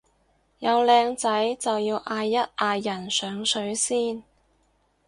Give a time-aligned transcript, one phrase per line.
[0.57, 4.23] 有靚仔就要嗌一嗌人上水先